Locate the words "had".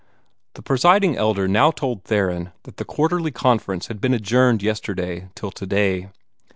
3.85-4.01